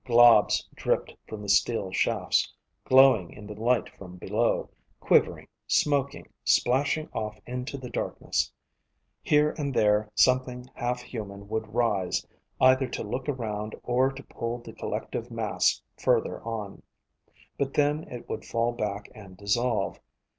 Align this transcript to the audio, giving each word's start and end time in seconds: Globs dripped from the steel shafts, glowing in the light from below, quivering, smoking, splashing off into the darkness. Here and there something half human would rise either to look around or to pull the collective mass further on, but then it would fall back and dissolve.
Globs 0.03 0.67
dripped 0.73 1.13
from 1.27 1.43
the 1.43 1.47
steel 1.47 1.91
shafts, 1.91 2.51
glowing 2.85 3.29
in 3.31 3.45
the 3.45 3.53
light 3.53 3.87
from 3.87 4.15
below, 4.17 4.71
quivering, 4.99 5.47
smoking, 5.67 6.25
splashing 6.43 7.07
off 7.13 7.37
into 7.45 7.77
the 7.77 7.91
darkness. 7.91 8.51
Here 9.21 9.53
and 9.59 9.75
there 9.75 10.09
something 10.15 10.67
half 10.73 11.01
human 11.03 11.47
would 11.49 11.71
rise 11.75 12.25
either 12.59 12.87
to 12.87 13.03
look 13.03 13.29
around 13.29 13.75
or 13.83 14.11
to 14.11 14.23
pull 14.23 14.57
the 14.57 14.73
collective 14.73 15.29
mass 15.29 15.79
further 15.99 16.41
on, 16.41 16.81
but 17.59 17.75
then 17.75 18.05
it 18.05 18.27
would 18.27 18.43
fall 18.43 18.71
back 18.71 19.07
and 19.13 19.37
dissolve. 19.37 19.99